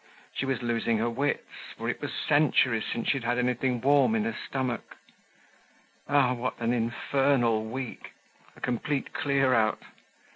She 0.33 0.47
was 0.47 0.63
losing 0.63 0.97
her 0.97 1.11
wits, 1.11 1.47
for 1.77 1.87
it 1.87 2.01
was 2.01 2.11
centuries 2.11 2.85
since 2.91 3.05
she 3.09 3.17
had 3.19 3.23
had 3.23 3.37
anything 3.37 3.79
warm 3.81 4.15
in 4.15 4.23
her 4.23 4.35
stomach. 4.49 4.97
Ah! 6.09 6.33
what 6.33 6.59
an 6.59 6.73
infernal 6.73 7.63
week! 7.65 8.13
A 8.55 8.61
complete 8.61 9.13
clear 9.13 9.53
out. 9.53 9.83